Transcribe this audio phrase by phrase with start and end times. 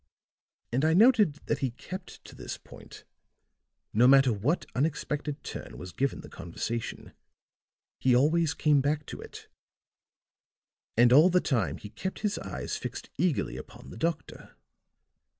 [0.71, 3.03] And I noted that he kept to this point;
[3.93, 7.13] no matter what unexpected turn was given the conversation
[7.99, 9.47] he always came back to it.
[10.97, 14.55] And all the time he kept his eyes fixed eagerly upon the doctor.